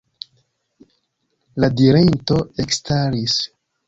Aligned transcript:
La 1.63 1.69
dirinto 1.81 2.39
ekstaris. 2.65 3.37